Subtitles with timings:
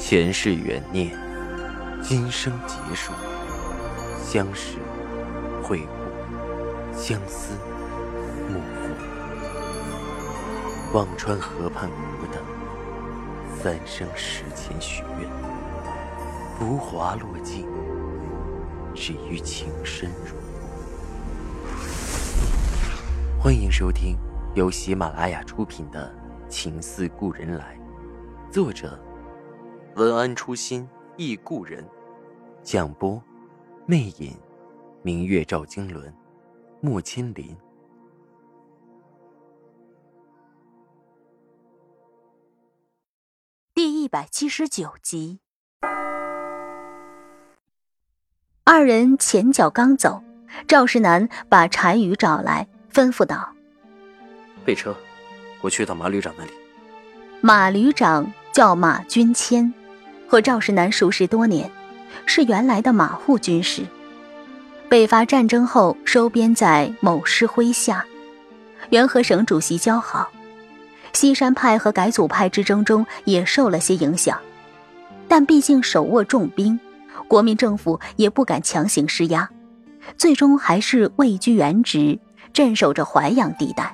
[0.00, 1.14] 前世缘孽，
[2.02, 3.12] 今生劫数，
[4.24, 4.78] 相识、
[5.62, 7.52] 会故，相思、
[8.48, 8.94] 幕复。
[10.94, 12.42] 忘川河畔孤等，
[13.62, 15.28] 三生石前许愿，
[16.58, 17.68] 浮华落尽，
[18.94, 20.34] 只余情深入。
[23.38, 24.16] 欢迎收听
[24.54, 26.12] 由喜马拉雅出品的
[26.48, 27.78] 《情似故人来》，
[28.52, 28.98] 作者。
[29.96, 31.84] 文安初心忆故人，
[32.62, 33.20] 蒋波，
[33.86, 34.36] 魅影，
[35.02, 36.14] 明月照经纶，
[36.80, 37.56] 木千林。
[43.74, 45.40] 第一百七十九集，
[48.62, 50.22] 二人前脚刚走，
[50.68, 53.54] 赵世南把单宇找来，吩咐道
[54.64, 54.94] ：“备车，
[55.60, 56.52] 我去趟马旅长那里。”
[57.42, 59.74] 马旅长叫马君谦。
[60.30, 61.68] 和赵世南熟识多年，
[62.24, 63.84] 是原来的马户军师。
[64.88, 68.04] 北伐战争后收编在某师麾下，
[68.90, 70.30] 原和省主席交好。
[71.12, 74.38] 西山派和改组派之争中也受了些影响，
[75.26, 76.78] 但毕竟手握重兵，
[77.26, 79.50] 国民政府也不敢强行施压，
[80.16, 82.16] 最终还是位居原职，
[82.52, 83.92] 镇守着淮阳地带。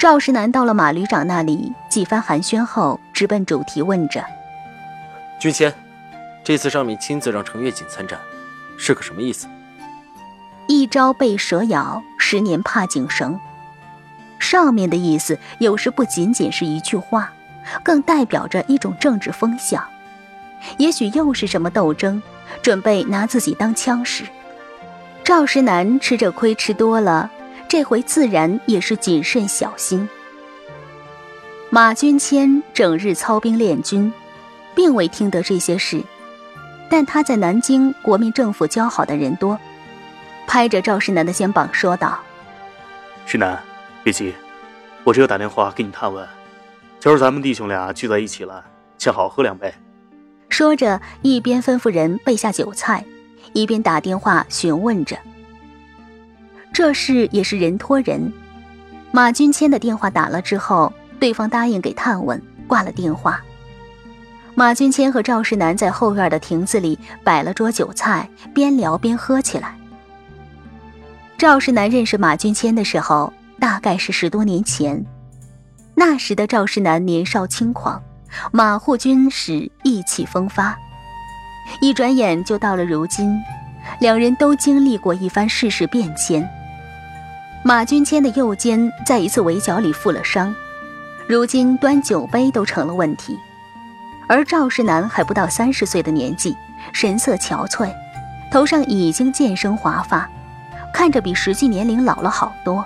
[0.00, 4.24] 赵世南到了马旅长那里，几番寒暄后，直奔主题问着。
[5.42, 5.74] 君谦，
[6.44, 8.16] 这次上面亲自让程月锦参战，
[8.78, 9.48] 是个什么意思？
[10.68, 13.40] 一朝被蛇咬，十年怕井绳。
[14.38, 17.32] 上面的意思有时不仅仅是一句话，
[17.82, 19.84] 更代表着一种政治风向。
[20.76, 22.22] 也许又是什么斗争，
[22.62, 24.22] 准备拿自己当枪使。
[25.24, 27.28] 赵石南吃这亏吃多了，
[27.66, 30.08] 这回自然也是谨慎小心。
[31.68, 34.12] 马君谦整日操兵练军。
[34.74, 36.02] 并未听得这些事，
[36.88, 39.58] 但他在南京国民政府交好的人多，
[40.46, 42.18] 拍着赵世南的肩膀说道
[43.26, 43.58] ：“世南，
[44.02, 44.34] 别急，
[45.04, 46.26] 我只有打电话给你探问。
[46.98, 48.64] 今儿咱们弟兄俩聚在一起了，
[48.98, 49.72] 恰好喝两杯。”
[50.48, 53.04] 说着，一边吩咐人备下酒菜，
[53.54, 55.16] 一边打电话询问着。
[56.72, 58.32] 这事也是人托人，
[59.10, 63.40] 马君谦的电话打了之后，对方答应给探问，挂了电话。
[64.54, 69.74] 马君谦和赵世南在后院的亭子里摆了桌酒菜，边聊边喝起来。
[71.38, 75.04] 赵世南认识马君谦的时候，大概是十多年前。
[75.94, 78.00] 那时的赵世南年少轻狂，
[78.52, 80.76] 马户军时意气风发。
[81.80, 83.34] 一转眼就到了如今，
[84.00, 86.46] 两人都经历过一番世事变迁。
[87.64, 90.54] 马君谦的右肩在一次围剿里负了伤，
[91.26, 93.38] 如今端酒杯都成了问题。
[94.28, 96.56] 而赵世南还不到三十岁的年纪，
[96.92, 97.92] 神色憔悴，
[98.50, 100.28] 头上已经渐生华发，
[100.92, 102.84] 看着比实际年龄老了好多。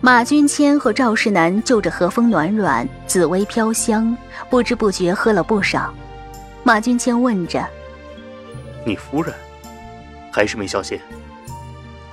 [0.00, 4.14] 马君谦和赵世南就着和风暖软，紫薇飘香，
[4.50, 5.92] 不知不觉喝了不少。
[6.62, 7.66] 马君谦问着
[8.84, 9.34] ：“你夫人
[10.30, 11.00] 还是没消息？”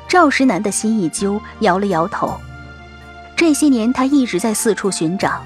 [0.08, 2.40] 赵世南的心一揪，摇了摇头。
[3.36, 5.42] 这些年他一直在四处寻找。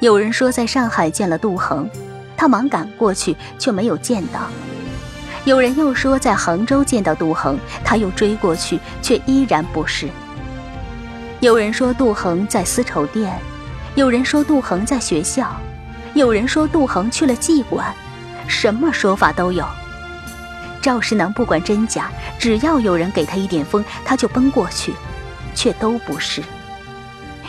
[0.00, 1.88] 有人说在上海见了杜恒，
[2.34, 4.40] 他忙赶过去，却没有见到。
[5.44, 10.08] 有人又说在杭州见到杜恒，他又追过去，却依然不是。
[11.40, 13.30] 有人说杜恒在丝绸店，
[13.94, 15.54] 有人说杜恒在学校，
[16.14, 17.94] 有人说杜恒去了妓馆，
[18.46, 19.62] 什么说法都有。
[20.80, 24.94] 赵世南不管真假，只要有人给他一点风，他就奔过去，
[25.54, 26.42] 却都不是。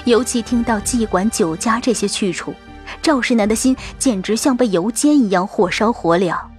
[0.05, 2.53] 尤其听到妓馆、酒家这些去处，
[3.01, 6.49] 赵世南的心简直像被油煎一样火烧火燎。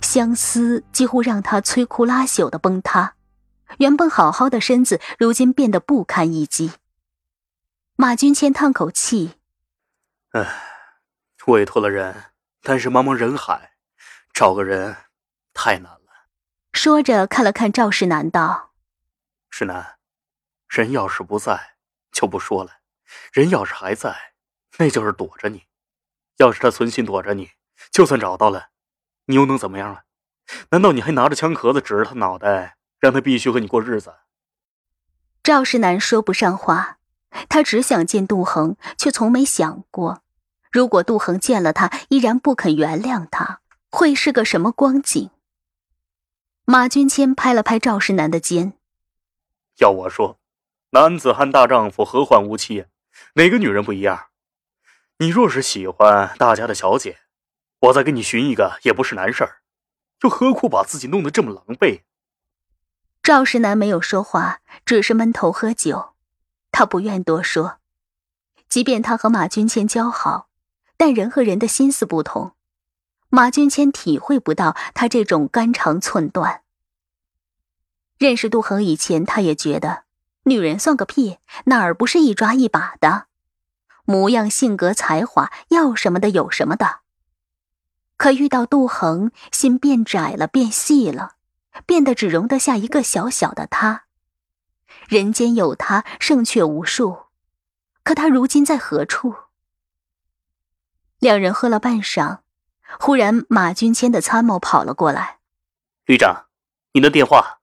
[0.00, 3.14] 相思几乎让他摧枯拉朽的崩塌，
[3.78, 6.72] 原本好好的身子如今变得不堪一击。
[7.96, 9.34] 马君谦叹口气
[10.32, 10.46] ：“唉，
[11.46, 12.32] 委托了人，
[12.62, 13.72] 但是茫茫人海，
[14.32, 14.96] 找个人
[15.52, 15.98] 太难了。”
[16.72, 18.72] 说着看了看赵世南，道
[19.50, 19.96] ：“世南，
[20.68, 21.74] 人要是不在。”
[22.12, 22.78] 就不说了，
[23.32, 24.34] 人要是还在，
[24.78, 25.60] 那就是躲着你；
[26.36, 27.50] 要是他存心躲着你，
[27.90, 28.68] 就算找到了，
[29.26, 30.04] 你又能怎么样啊？
[30.70, 34.14] 难道你还拿着枪壳子指着他脑袋，让他必须和你过日子？
[35.42, 36.98] 赵世南说不上话，
[37.48, 40.22] 他只想见杜恒，却从没想过，
[40.70, 43.60] 如果杜恒见了他依然不肯原谅他，
[43.90, 45.30] 会是个什么光景？
[46.64, 48.74] 马君谦拍了拍赵世南的肩，
[49.78, 50.38] 要我说。
[50.94, 52.84] 男子汉大丈夫，何患无妻？
[53.36, 54.26] 哪个女人不一样？
[55.20, 57.20] 你若是喜欢大家的小姐，
[57.80, 59.62] 我再给你寻一个也不是难事儿，
[60.20, 62.02] 又何苦把自己弄得这么狼狈？
[63.22, 66.12] 赵世南没有说话，只是闷头喝酒。
[66.70, 67.78] 他不愿多说，
[68.68, 70.50] 即便他和马君谦交好，
[70.98, 72.52] 但人和人的心思不同，
[73.30, 76.60] 马君谦体会不到他这种肝肠寸断。
[78.18, 80.04] 认识杜恒以前，他也觉得
[80.44, 83.26] 女人算个屁，哪儿不是一抓一把的，
[84.04, 87.00] 模样、性格、才华，要什么的有什么的。
[88.16, 91.36] 可遇到杜恒，心变窄了，变细了，
[91.86, 94.04] 变得只容得下一个小小的他。
[95.08, 97.26] 人间有他，胜却无数。
[98.02, 99.34] 可他如今在何处？
[101.20, 102.40] 两人喝了半晌，
[102.98, 105.38] 忽然马君谦的参谋跑了过来
[106.06, 106.46] ：“旅长，
[106.92, 107.60] 您的电话。”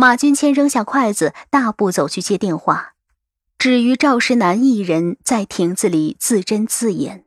[0.00, 2.94] 马君谦扔下筷子，大步走去接电话，
[3.58, 7.24] 只余赵世南一人在亭子里自斟自饮。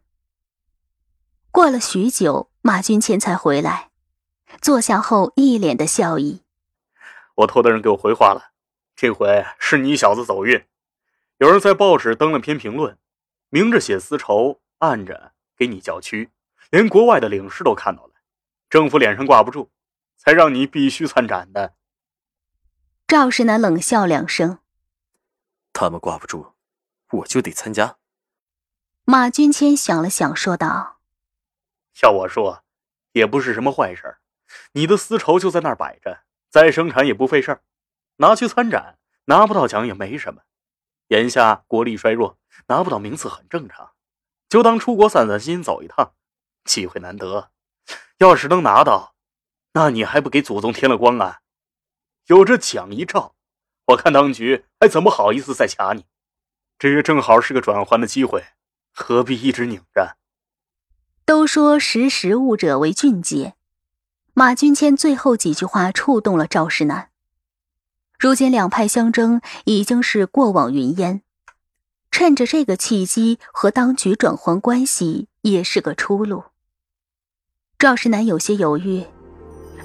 [1.51, 3.89] 过了许久，马君谦才回来，
[4.61, 6.43] 坐下后一脸的笑意
[7.35, 8.53] ：“我托的人给我回话了。”
[8.95, 10.63] 这回是你小子走运，
[11.39, 12.97] 有人在报纸登了篇评论，
[13.49, 16.29] 明着写丝绸，暗着给你叫屈，
[16.69, 18.13] 连国外的领事都看到了，
[18.69, 19.69] 政府脸上挂不住，
[20.15, 21.73] 才让你必须参展的。
[23.11, 24.59] 赵世南冷笑两声
[25.73, 26.53] ：“他们挂不住，
[27.09, 27.97] 我就得参加。”
[29.03, 31.01] 马君谦想了想，说道
[32.01, 32.63] ：“要我说，
[33.11, 34.19] 也不是什么坏事
[34.71, 37.63] 你的丝绸就在那儿摆着，再生产也不费事儿。”
[38.15, 40.43] 拿去参展，拿不到奖也没什么。
[41.09, 43.91] 眼下国力衰弱，拿不到名次很正常。
[44.47, 46.13] 就当出国散散心，走一趟，
[46.63, 47.51] 机会难得。
[48.19, 49.15] 要是能拿到，
[49.73, 51.40] 那你还不给祖宗添了光啊？
[52.31, 53.35] 有这蒋一照，
[53.87, 56.05] 我看当局还怎么好意思再卡你？
[56.79, 58.45] 这也正好是个转圜的机会，
[58.93, 60.15] 何必一直拧着？
[61.25, 63.55] 都说识时务者为俊杰，
[64.33, 67.09] 马君谦最后几句话触动了赵世南。
[68.17, 71.23] 如今两派相争已经是过往云烟，
[72.11, 76.45] 趁着这个契机和当局转换关系也是个出路。
[77.77, 79.03] 赵世南有些犹豫，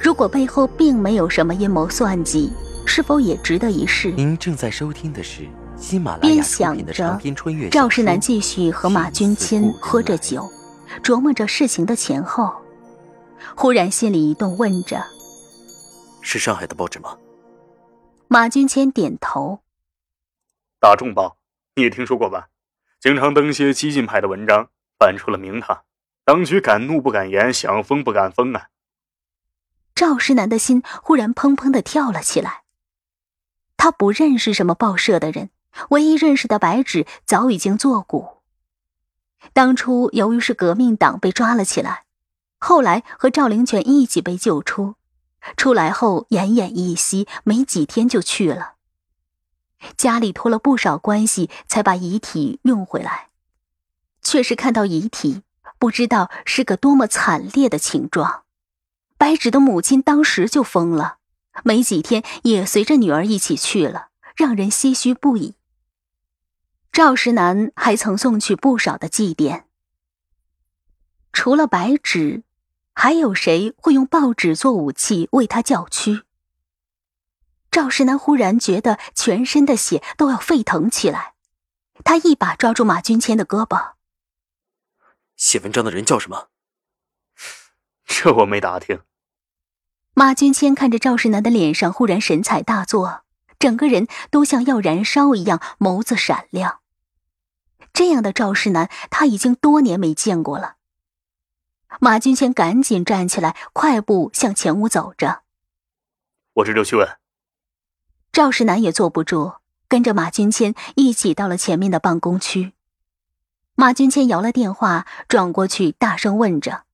[0.01, 2.53] 如果背后并没有什么阴谋算计，
[2.87, 4.11] 是否也值得一试？
[4.13, 10.49] 您正在收听的是喜马拉雅出品的长篇穿越赵世南继续和马君谦喝着酒，
[11.03, 12.53] 琢磨着事情的前后，
[13.57, 15.03] 忽然心里一动，问着
[16.23, 17.17] ：“是上海的报纸吗？”
[18.29, 19.61] 马君谦点头。
[20.79, 21.39] 大众报，
[21.75, 22.49] 你也听说过吧？
[23.01, 25.83] 经常登些激进派的文章，搬出了名堂。
[26.25, 28.69] 当局敢怒不敢言，想封不敢封啊！
[29.97, 32.63] 赵世南的心忽然砰砰的跳了起来。
[33.79, 35.49] 他不认识什么报社的人，
[35.89, 38.43] 唯一认识的白纸早已经作古。
[39.53, 42.05] 当初由于是革命党被抓了起来，
[42.59, 44.97] 后来和赵灵泉一起被救出。
[45.57, 48.75] 出来后奄奄一息，没几天就去了。
[49.97, 53.29] 家里托了不少关系，才把遗体运回来。
[54.21, 55.43] 却是看到遗体，
[55.79, 58.46] 不知道是个多么惨烈的情状。
[59.19, 61.19] 白纸的母亲当时就疯了，
[61.65, 65.55] 没几天也随着女儿一起去了，让人唏嘘不已。
[66.93, 69.65] 赵石南还曾送去不少的祭奠。
[71.33, 72.43] 除了白纸。
[72.99, 76.23] 还有谁会用报纸做武器为他叫屈？
[77.71, 81.35] 赵石南忽然觉得全身的血都要沸腾起来，
[82.03, 83.93] 他一把抓住马君谦的胳膊。
[85.37, 86.49] 写文章的人叫什么？
[88.09, 89.03] 这我没打听。
[90.19, 93.21] 马君谦看着赵世南的脸上忽然神采大作，
[93.59, 96.81] 整个人都像要燃烧一样，眸子闪亮。
[97.93, 100.77] 这样的赵世南，他已经多年没见过了。
[102.01, 105.43] 马君谦赶紧站起来，快步向前屋走着。
[106.55, 107.07] 我是刘去问。
[108.33, 109.57] 赵世南也坐不住，
[109.87, 112.73] 跟着马君谦一起到了前面的办公区。
[113.75, 116.85] 马君谦摇了电话，转过去大声问着：“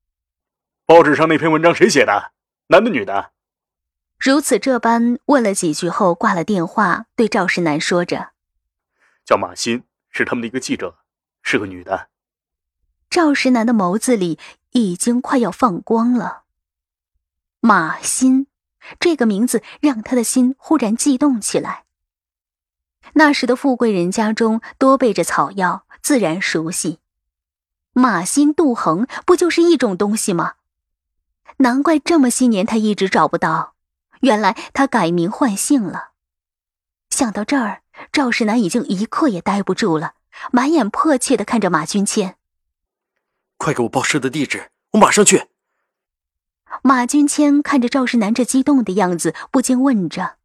[0.85, 2.33] 报纸上那篇文章谁写的？
[2.69, 3.33] 男的女的？”
[4.19, 8.31] 如此这般问了几句后，挂了电话，对赵石南说着
[9.25, 10.99] ：“叫马欣，是他们的一个记者，
[11.42, 12.09] 是个女的。”
[13.11, 14.38] 赵石南的眸子里。
[14.73, 16.45] 已经快要放光了。
[17.61, 18.47] 马欣，
[18.99, 21.85] 这个名字让他的心忽然悸动起来。
[23.12, 27.00] 那时的富贵人家中多备着草药，自然熟悉。
[27.92, 30.54] 马欣、杜恒，不就是一种东西吗？
[31.59, 33.75] 难怪这么些年他一直找不到，
[34.21, 36.12] 原来他改名换姓了。
[37.11, 40.14] 想到这儿，赵世南已经一刻也待不住了，
[40.50, 42.37] 满眼迫切的看着马君谦。
[43.59, 45.49] 快给我报社的地址，我马上去。
[46.82, 50.38] 马君谦看着赵世南这激动的样子，不禁问着：“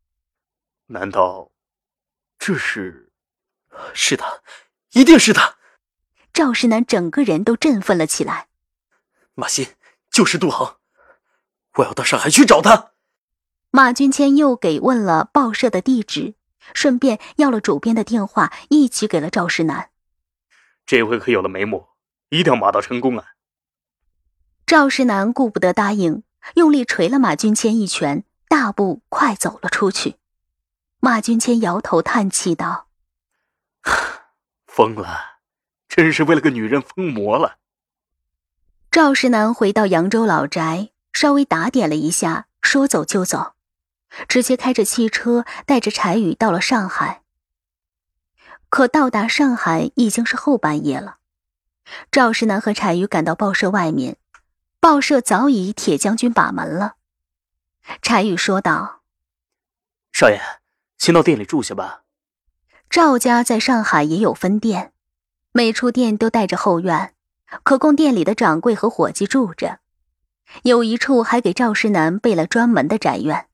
[0.87, 1.51] 难道
[2.37, 3.09] 这是？
[3.93, 4.41] 是他，
[4.91, 5.55] 一定是他！”
[6.33, 8.47] 赵世南整个人都振奋了起来。
[9.33, 9.75] 马鑫
[10.11, 10.76] 就是杜恒，
[11.77, 12.91] 我要到上海去找他。
[13.72, 16.36] 马君谦又给问了报社的地址，
[16.74, 19.89] 顺便要了主编的电话，一起给了赵世南。
[20.86, 21.88] 这回可有了眉目，
[22.29, 23.25] 一定要马到成功啊！
[24.65, 26.24] 赵世南顾不得答应，
[26.55, 30.15] 用力捶了马君谦一拳，大步快走了出去。
[31.00, 32.88] 马君谦摇头叹气道：
[34.65, 35.39] “疯了，
[35.88, 37.57] 真是为了个女人疯魔了。”
[38.89, 43.53] 赵世南回到扬州老宅，稍微打点了一下，说走就走。
[44.27, 47.24] 直接开着汽车带着柴宇到了上海。
[48.69, 51.17] 可到达上海已经是后半夜了。
[52.12, 54.17] 赵世南和柴宇赶到报社外面，
[54.79, 56.97] 报社早已铁将军把门了。
[58.03, 59.01] 柴宇说道
[60.13, 60.39] ：“少爷，
[61.00, 62.03] 先到店里住下吧。”
[62.91, 64.93] 赵家在上海也有分店，
[65.51, 67.15] 每处店都带着后院，
[67.63, 69.79] 可供店里的掌柜和伙计住着。
[70.63, 73.47] 有一处还给赵世南备了专门的宅院。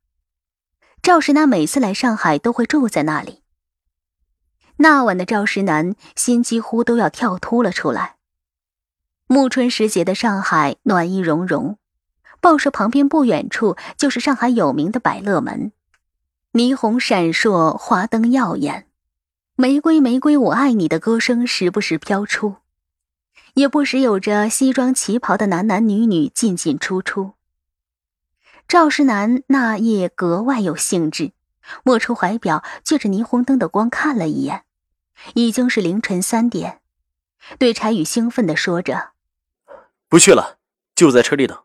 [1.02, 3.42] 赵石南每次来上海都会住在那里。
[4.78, 8.16] 那晚的赵石南心几乎都要跳突了出来。
[9.28, 11.78] 暮春时节的上海暖意融融，
[12.42, 15.72] 报社旁边不远处就是上海有名的百乐门，
[16.52, 18.88] 霓虹闪烁，花灯耀眼，
[19.56, 22.58] 玫瑰玫瑰我爱你的歌声时不时飘出，
[23.54, 27.34] 也不时有着西装旗袍的男男女女进进出出。
[28.68, 31.34] 赵世南那夜格外有兴致，
[31.84, 34.64] 摸出怀表，借着霓虹灯的光看了一眼，
[35.36, 36.82] 已经是凌晨三点，
[37.60, 39.12] 对柴宇兴奋地说着
[40.10, 40.58] ：“不去了，
[40.96, 41.60] 就在车里等，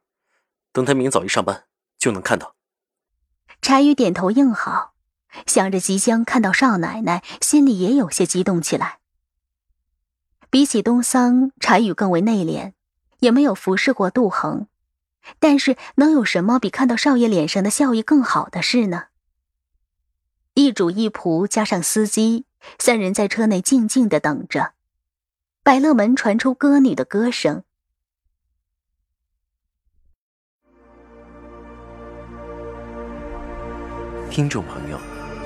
[0.73, 1.65] 等他明早一上班
[1.99, 2.55] 就能看到。”
[3.63, 4.93] 柴宇点头应好，
[5.47, 8.98] 想着即将看到少奶奶，心里也有些激动起来。
[10.51, 12.73] 比起东桑，柴宇更为内敛，
[13.19, 14.67] 也没有服侍过杜恒。
[15.39, 19.05] 但是能有什么比看到少爷脸上的笑意更好的事呢？
[20.55, 22.47] 一主一仆加上司机，
[22.79, 24.73] 三人在车内静静的等着。
[25.63, 27.63] 百乐门传出歌女的歌声。
[34.31, 34.99] 听众朋友，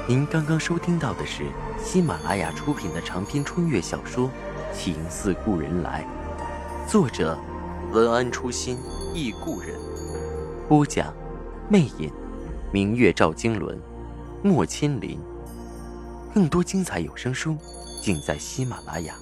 [0.07, 1.45] 您刚刚收听到的是
[1.83, 4.29] 喜马拉雅出品的长篇穿越小说
[4.73, 6.05] 《情似故人来》，
[6.91, 7.39] 作者
[7.93, 8.79] 文安初心。
[9.15, 9.79] 忆故人，
[10.67, 11.13] 播讲，
[11.69, 12.11] 魅影，
[12.73, 13.79] 明月照经纶，
[14.43, 15.21] 莫千林。
[16.35, 17.59] 更多精彩有声书，
[18.01, 19.15] 尽在喜马拉雅。